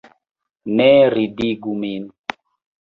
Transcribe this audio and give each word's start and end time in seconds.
Ne 0.79 0.87
ridigu 1.17 1.77
min! 1.85 2.11